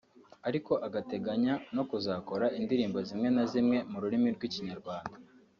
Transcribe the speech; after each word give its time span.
ariko 0.47 0.73
agateganya 0.87 1.53
no 1.75 1.83
kuzakora 1.89 2.45
indirimbo 2.59 2.97
zimwe 3.07 3.29
na 3.35 3.43
zimwe 3.51 3.77
mu 3.91 3.97
rurimi 4.03 4.27
rw’ikinyarwanda 4.35 5.15